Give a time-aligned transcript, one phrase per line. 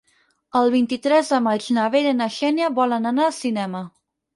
[0.61, 3.89] El vint-i-tres de maig na Vera i na Xènia volen anar al cinema.